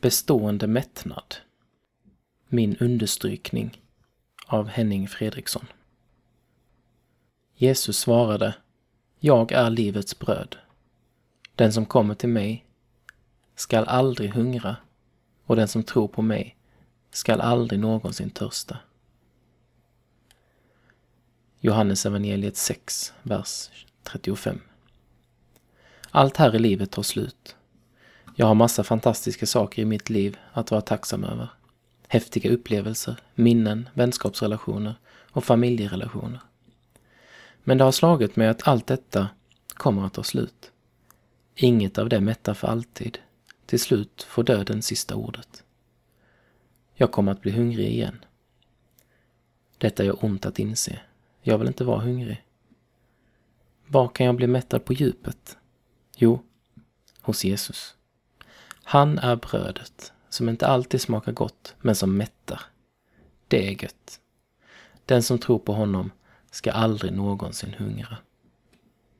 [0.00, 1.34] Bestående mättnad.
[2.48, 3.82] Min understrykning
[4.46, 5.66] av Henning Fredriksson.
[7.54, 8.54] Jesus svarade
[9.18, 10.56] Jag är livets bröd.
[11.54, 12.64] Den som kommer till mig
[13.54, 14.76] skall aldrig hungra
[15.44, 16.56] och den som tror på mig
[17.10, 18.78] skall aldrig någonsin törsta.
[21.60, 23.70] Johannes evangeliet 6, vers
[24.02, 24.60] 35.
[26.10, 27.56] Allt här i livet tar slut.
[28.38, 31.48] Jag har massa fantastiska saker i mitt liv att vara tacksam över.
[32.08, 34.94] Häftiga upplevelser, minnen, vänskapsrelationer
[35.30, 36.40] och familjerelationer.
[37.64, 39.28] Men det har slagit mig att allt detta
[39.68, 40.72] kommer att ta slut.
[41.54, 43.18] Inget av det mättar för alltid.
[43.66, 45.64] Till slut får döden sista ordet.
[46.94, 48.24] Jag kommer att bli hungrig igen.
[49.78, 51.00] Detta gör ont att inse.
[51.42, 52.44] Jag vill inte vara hungrig.
[53.86, 55.56] Var kan jag bli mättad på djupet?
[56.16, 56.42] Jo,
[57.20, 57.96] hos Jesus.
[58.88, 62.60] Han är brödet som inte alltid smakar gott, men som mättar.
[63.48, 64.20] Det är gött.
[65.06, 66.10] Den som tror på honom
[66.50, 68.16] ska aldrig någonsin hungra.